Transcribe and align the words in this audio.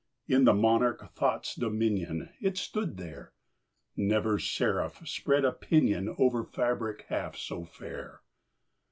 In 0.27 0.45
the 0.45 0.53
monarch 0.55 1.13
Thought's 1.13 1.53
dominion 1.53 2.31
It 2.41 2.57
stood 2.57 2.97
there! 2.97 3.33
Never 3.95 4.39
seraph 4.39 5.07
spread 5.07 5.45
a 5.45 5.51
pinion 5.51 6.15
Over 6.17 6.43
fabric 6.43 7.03
half 7.09 7.35
so 7.37 7.65
fair! 7.65 8.21